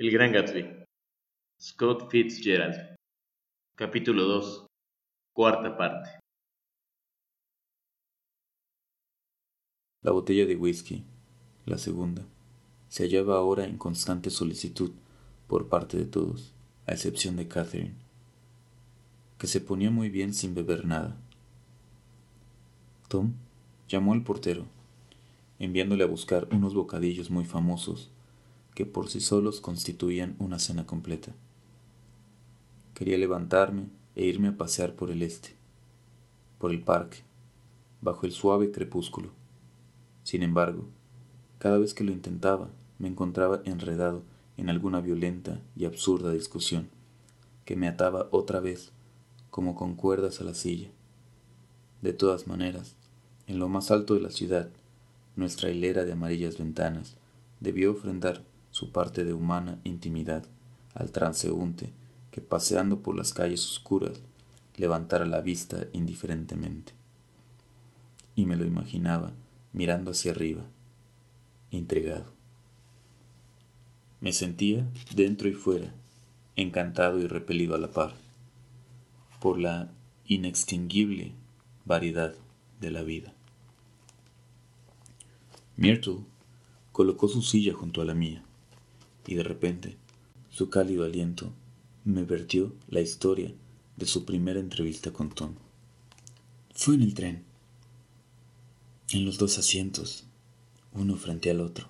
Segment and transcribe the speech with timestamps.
[0.00, 0.64] El Gran Gatsby.
[1.60, 2.96] Scott Fitzgerald.
[3.76, 4.66] Capítulo 2.
[5.34, 6.20] Cuarta parte.
[10.02, 11.04] La botella de whisky,
[11.66, 12.24] la segunda,
[12.88, 14.92] se hallaba ahora en constante solicitud
[15.46, 16.54] por parte de todos,
[16.86, 17.96] a excepción de Catherine,
[19.36, 21.14] que se ponía muy bien sin beber nada.
[23.08, 23.34] Tom
[23.86, 24.64] llamó al portero,
[25.58, 28.10] enviándole a buscar unos bocadillos muy famosos
[28.74, 31.32] que por sí solos constituían una cena completa.
[32.94, 35.56] Quería levantarme e irme a pasear por el este,
[36.58, 37.18] por el parque,
[38.00, 39.30] bajo el suave crepúsculo.
[40.22, 40.84] Sin embargo,
[41.58, 44.22] cada vez que lo intentaba, me encontraba enredado
[44.56, 46.88] en alguna violenta y absurda discusión
[47.64, 48.92] que me ataba otra vez
[49.50, 50.90] como con cuerdas a la silla.
[52.02, 52.94] De todas maneras,
[53.46, 54.70] en lo más alto de la ciudad,
[55.36, 57.16] nuestra hilera de amarillas ventanas
[57.60, 58.42] debió ofrendar
[58.80, 60.42] su parte de humana intimidad
[60.94, 61.92] al transeúnte
[62.30, 64.22] que paseando por las calles oscuras
[64.78, 66.94] levantara la vista indiferentemente.
[68.34, 69.32] Y me lo imaginaba
[69.74, 70.62] mirando hacia arriba,
[71.70, 72.32] intrigado.
[74.22, 75.92] Me sentía, dentro y fuera,
[76.56, 78.14] encantado y repelido a la par,
[79.40, 79.90] por la
[80.24, 81.34] inextinguible
[81.84, 82.34] variedad
[82.80, 83.34] de la vida.
[85.76, 86.20] Myrtle
[86.92, 88.42] colocó su silla junto a la mía,
[89.26, 89.96] y de repente
[90.50, 91.52] su cálido aliento
[92.04, 93.52] me vertió la historia
[93.96, 95.54] de su primera entrevista con Tom.
[96.74, 97.44] Fue en el tren,
[99.10, 100.24] en los dos asientos,
[100.92, 101.86] uno frente al otro,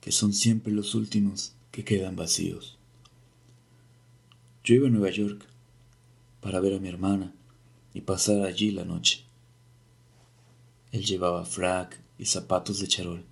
[0.00, 2.78] que son siempre los últimos que quedan vacíos.
[4.64, 5.44] Yo iba a Nueva York
[6.40, 7.34] para ver a mi hermana
[7.94, 9.24] y pasar allí la noche.
[10.92, 13.24] Él llevaba frac y zapatos de charol.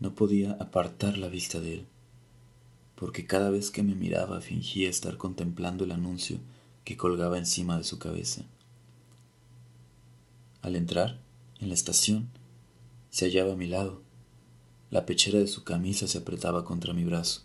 [0.00, 1.86] No podía apartar la vista de él,
[2.94, 6.38] porque cada vez que me miraba fingía estar contemplando el anuncio
[6.84, 8.44] que colgaba encima de su cabeza.
[10.62, 11.18] Al entrar,
[11.60, 12.28] en la estación,
[13.10, 14.02] se hallaba a mi lado.
[14.90, 17.42] La pechera de su camisa se apretaba contra mi brazo.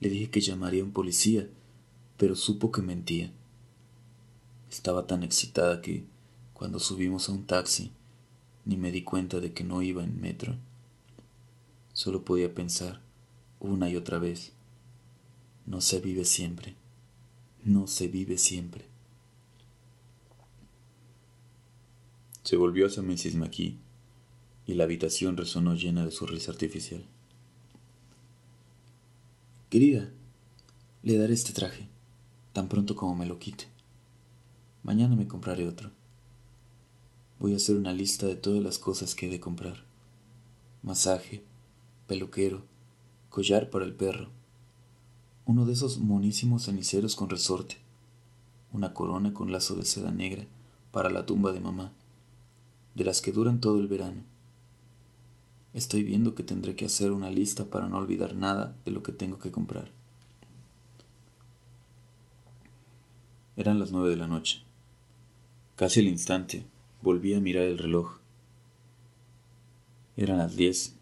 [0.00, 1.48] Le dije que llamaría a un policía,
[2.16, 3.30] pero supo que mentía.
[4.70, 6.04] Estaba tan excitada que,
[6.54, 7.92] cuando subimos a un taxi,
[8.64, 10.56] ni me di cuenta de que no iba en metro.
[11.92, 13.00] Solo podía pensar,
[13.60, 14.52] una y otra vez,
[15.66, 16.74] no se vive siempre,
[17.64, 18.86] no se vive siempre.
[22.42, 23.36] Se volvió hacia Mrs.
[23.36, 23.78] McKee
[24.66, 27.04] y la habitación resonó llena de su risa artificial.
[29.70, 30.10] Querida,
[31.02, 31.88] le daré este traje,
[32.52, 33.66] tan pronto como me lo quite.
[34.82, 35.90] Mañana me compraré otro.
[37.38, 39.84] Voy a hacer una lista de todas las cosas que he de comprar.
[40.82, 41.42] Masaje,
[42.06, 42.62] peluquero,
[43.30, 44.30] collar para el perro,
[45.46, 47.78] uno de esos monísimos ceniceros con resorte,
[48.72, 50.46] una corona con lazo de seda negra
[50.92, 51.92] para la tumba de mamá,
[52.94, 54.22] de las que duran todo el verano.
[55.74, 59.12] Estoy viendo que tendré que hacer una lista para no olvidar nada de lo que
[59.12, 59.90] tengo que comprar.
[63.56, 64.62] Eran las nueve de la noche.
[65.76, 66.66] Casi al instante
[67.00, 68.18] volví a mirar el reloj.
[70.16, 70.94] Eran las diez.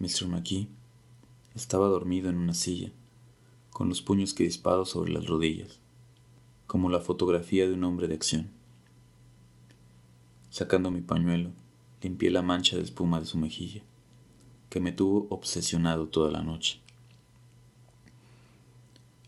[0.00, 0.28] Mr.
[0.28, 0.66] McKee
[1.54, 2.90] estaba dormido en una silla,
[3.68, 5.78] con los puños crispados sobre las rodillas,
[6.66, 8.50] como la fotografía de un hombre de acción.
[10.48, 11.50] Sacando mi pañuelo,
[12.00, 13.82] limpié la mancha de espuma de su mejilla,
[14.70, 16.80] que me tuvo obsesionado toda la noche.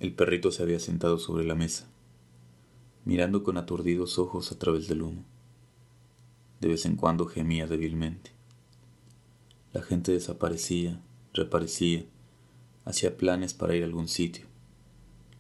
[0.00, 1.86] El perrito se había sentado sobre la mesa,
[3.04, 5.22] mirando con aturdidos ojos a través del humo.
[6.60, 8.32] De vez en cuando gemía débilmente.
[9.72, 11.00] La gente desaparecía,
[11.32, 12.04] reaparecía,
[12.84, 14.46] hacía planes para ir a algún sitio.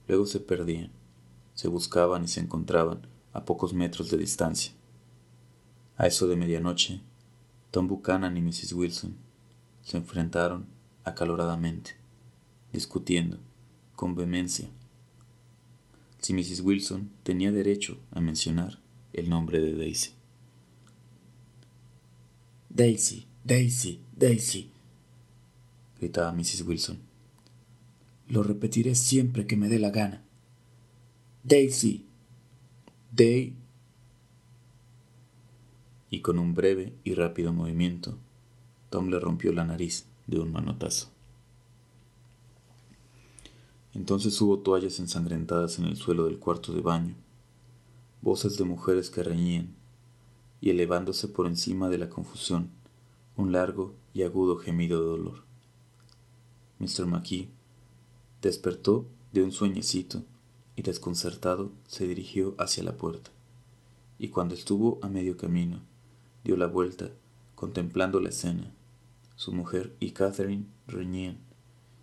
[0.08, 0.90] Luego se perdían,
[1.54, 4.72] se buscaban y se encontraban a pocos metros de distancia.
[5.96, 7.00] A eso de medianoche,
[7.70, 8.72] Tom Buchanan y Mrs.
[8.72, 9.16] Wilson
[9.82, 10.66] se enfrentaron
[11.04, 11.96] acaloradamente,
[12.72, 13.38] discutiendo
[13.96, 14.68] con vehemencia
[16.22, 16.60] si Mrs.
[16.60, 18.78] Wilson tenía derecho a mencionar
[19.12, 20.12] el nombre de Daisy.
[22.70, 24.70] Daisy, Daisy, Daisy,
[25.98, 26.62] gritaba Mrs.
[26.64, 27.00] Wilson.
[28.28, 30.22] Lo repetiré siempre que me dé la gana.
[31.42, 32.06] Daisy.
[33.10, 33.56] Day
[36.08, 38.16] y con un breve y rápido movimiento,
[38.90, 41.08] Tom le rompió la nariz de un manotazo.
[43.92, 47.16] Entonces hubo toallas ensangrentadas en el suelo del cuarto de baño,
[48.20, 49.74] voces de mujeres que reñían,
[50.60, 52.70] y elevándose por encima de la confusión,
[53.36, 55.42] un largo y agudo gemido de dolor.
[56.78, 57.06] Mr.
[57.06, 57.48] McKee
[58.42, 60.22] despertó de un sueñecito
[60.76, 63.30] y desconcertado se dirigió hacia la puerta.
[64.18, 65.80] Y cuando estuvo a medio camino,
[66.44, 67.10] dio la vuelta,
[67.54, 68.70] contemplando la escena.
[69.36, 71.38] Su mujer y Catherine reñían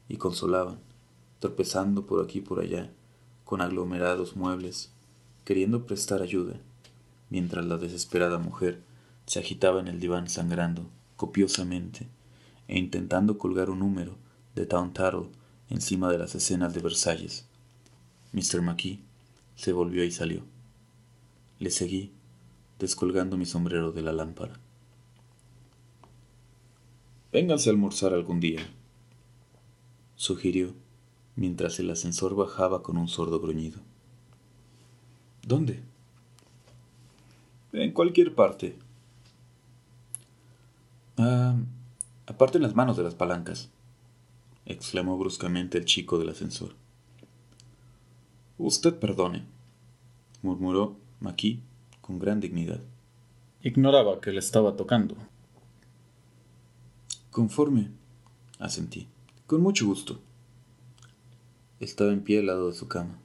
[0.07, 0.79] y consolaban,
[1.39, 2.91] tropezando por aquí y por allá,
[3.45, 4.91] con aglomerados muebles,
[5.45, 6.59] queriendo prestar ayuda,
[7.29, 8.81] mientras la desesperada mujer
[9.25, 12.07] se agitaba en el diván sangrando copiosamente
[12.69, 14.15] e intentando colgar un número
[14.55, 15.27] de Town Tattle
[15.69, 17.45] encima de las escenas de Versalles.
[18.31, 18.61] Mr.
[18.61, 19.01] McKee
[19.57, 20.43] se volvió y salió.
[21.59, 22.13] Le seguí,
[22.79, 24.61] descolgando mi sombrero de la lámpara.
[27.33, 28.65] Vénganse a almorzar algún día,
[30.15, 30.73] sugirió,
[31.35, 33.81] mientras el ascensor bajaba con un sordo gruñido.
[35.45, 35.81] ¿Dónde?
[37.73, 38.77] En cualquier parte.
[41.21, 41.53] Ah,
[42.27, 43.69] aparten las manos de las palancas,
[44.65, 46.75] exclamó bruscamente el chico del ascensor.
[48.57, 49.43] Usted perdone,
[50.41, 51.59] murmuró Maquis
[51.99, 52.79] con gran dignidad.
[53.61, 55.17] Ignoraba que le estaba tocando.
[57.31, 57.91] Conforme,
[58.57, 59.09] asentí.
[59.45, 60.21] Con mucho gusto.
[61.81, 63.19] Estaba en pie al lado de su cama.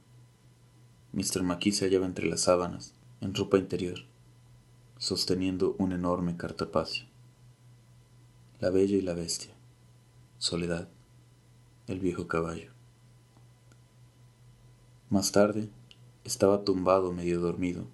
[1.13, 1.43] Mr.
[1.43, 3.99] Maquis se hallaba entre las sábanas, en ropa interior,
[4.97, 7.14] sosteniendo un enorme cartapacio.
[8.61, 9.53] La bella y la bestia.
[10.37, 10.87] Soledad.
[11.87, 12.71] El viejo caballo.
[15.09, 15.67] Más tarde,
[16.23, 17.85] estaba tumbado medio dormido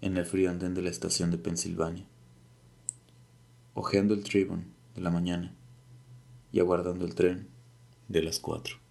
[0.00, 2.06] en el frío andén de la estación de Pensilvania,
[3.74, 5.54] hojeando el Tribune de la mañana
[6.52, 7.48] y aguardando el tren
[8.08, 8.81] de las cuatro.